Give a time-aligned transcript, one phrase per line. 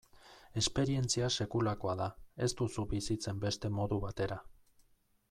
[0.61, 2.07] Esperientzia sekulakoa da,
[2.47, 4.39] ez duzu bizitzen beste modu batera.